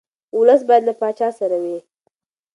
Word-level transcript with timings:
ولس 0.37 0.61
باید 0.67 0.83
له 0.89 0.93
پاچا 1.01 1.29
سره 1.39 1.57
وي. 1.63 1.77